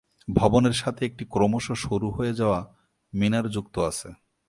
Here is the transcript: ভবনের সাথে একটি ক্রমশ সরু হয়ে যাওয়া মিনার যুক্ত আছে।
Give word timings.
ভবনের 0.35 0.71
সাথে 0.71 1.05
একটি 1.05 1.25
ক্রমশ 1.25 1.71
সরু 1.71 2.09
হয়ে 2.09 2.33
যাওয়া 2.33 2.75
মিনার 3.13 3.49
যুক্ত 3.49 3.79
আছে। 3.79 4.09